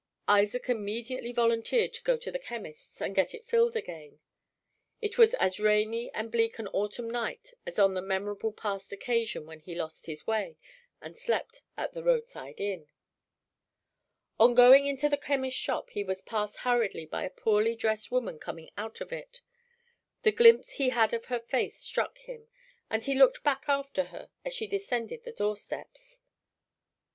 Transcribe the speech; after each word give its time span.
Isaac 0.27 0.67
immediately 0.67 1.31
volunteered 1.31 1.93
to 1.93 2.01
go 2.03 2.17
to 2.17 2.31
the 2.31 2.39
chemist's 2.39 2.99
and 3.03 3.13
get 3.13 3.35
it 3.35 3.45
filled 3.45 3.75
again. 3.75 4.19
It 4.99 5.19
was 5.19 5.35
as 5.35 5.59
rainy 5.59 6.11
and 6.15 6.31
bleak 6.31 6.57
an 6.57 6.67
autumn 6.69 7.07
night 7.07 7.53
as 7.67 7.77
on 7.77 7.93
the 7.93 8.01
memorable 8.01 8.51
past 8.51 8.91
occasion 8.91 9.45
when 9.45 9.59
he 9.59 9.75
lost 9.75 10.07
his 10.07 10.25
way 10.25 10.57
and 11.03 11.15
slept 11.15 11.61
at 11.77 11.93
the 11.93 12.03
road 12.03 12.25
side 12.25 12.59
inn. 12.59 12.87
On 14.39 14.55
going 14.55 14.87
into 14.87 15.07
the 15.07 15.17
chemist's 15.17 15.59
shop 15.61 15.91
he 15.91 16.03
was 16.03 16.23
passed 16.23 16.57
hurriedly 16.61 17.05
by 17.05 17.23
a 17.23 17.29
poorly 17.29 17.75
dressed 17.75 18.09
woman 18.09 18.39
coming 18.39 18.71
out 18.77 19.01
of 19.01 19.13
it. 19.13 19.41
The 20.23 20.31
glimpse 20.31 20.71
he 20.71 20.89
had 20.89 21.13
of 21.13 21.25
her 21.25 21.39
face 21.41 21.77
struck 21.79 22.17
him, 22.17 22.47
and 22.89 23.03
he 23.03 23.13
looked 23.13 23.43
back 23.43 23.65
after 23.67 24.05
her 24.05 24.31
as 24.43 24.55
she 24.55 24.65
descended 24.65 25.25
the 25.25 25.31
door 25.31 25.55
steps. 25.57 26.21